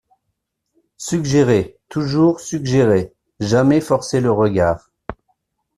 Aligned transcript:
Suggérer 0.97 1.77
toujours 1.87 2.39
suggérer, 2.39 3.13
jamais 3.39 3.79
forcer 3.81 4.19
le 4.19 4.31
regard. 4.31 4.89